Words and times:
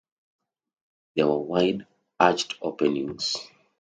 There 1.15 1.27
were 1.27 1.37
wide 1.37 1.85
arched 2.19 2.55
openings. 2.59 3.35